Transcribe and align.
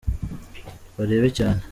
barebe 0.97 1.29
cyane. 1.37 1.61